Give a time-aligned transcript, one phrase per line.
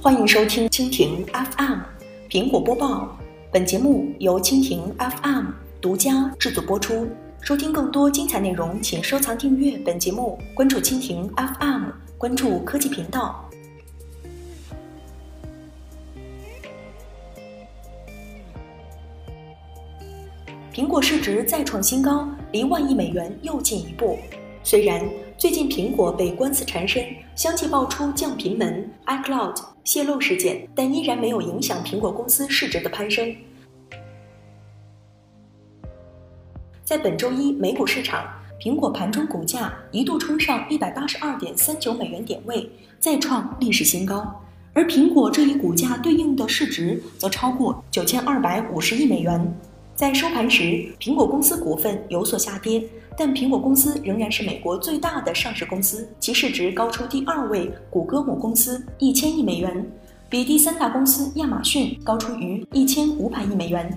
[0.00, 1.80] 欢迎收听蜻蜓 FM
[2.30, 3.18] 苹果播报。
[3.50, 5.46] 本节目由蜻蜓 FM
[5.80, 7.08] 独家制作播出。
[7.40, 13.44] 收听更多精彩内容，请收藏订阅本节目，关注蜻蜓 FM，关注科技频道。
[20.72, 24.16] 苹果市值再创新高，离万亿美元又进一步。
[24.62, 25.04] 虽然
[25.36, 27.04] 最近苹果被官司缠身，
[27.34, 29.56] 相继爆出降频门、iCloud
[29.88, 33.34] 泄露事件，但依然没有影响苹果公司市值的攀升。
[36.84, 38.28] 在本周一美股市场，
[38.60, 42.70] 苹果盘中股价一度冲上一百八十二点三九美元点位，
[43.00, 44.38] 再创历史新高。
[44.74, 49.58] 而苹果这一股价对应的市值则超过九千二百五十亿美元。
[49.98, 50.62] 在收盘时，
[51.00, 52.80] 苹果公司股份有所下跌，
[53.16, 59.84] 但苹果公司仍然是美国最大的上市公司，其市值高出第二位谷歌母公司一千亿美元，
[60.28, 63.92] 比第三大公司亚马逊高出逾一千五百亿美元。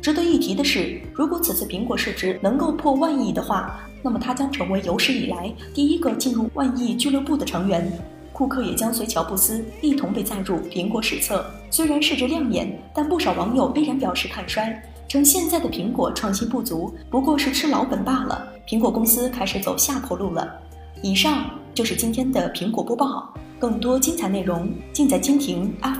[0.00, 7.92] 值得一提的是，如果此次苹果市值能够破万亿的话，那么它将成为有史以来第一个进入万亿俱乐部的成员。
[8.40, 11.44] 库克也将随乔布斯一同被载入苹果史册。
[11.70, 18.48] 虽然市值亮眼，但不少网友依然表示看衰，称现在的苹果创新不足，不过是吃老本罢了。
[18.66, 20.58] 苹果公司开始走下坡路了。
[21.02, 25.99] 以上就是今天的苹果播报，更多精彩内容尽在蜻蜓 F。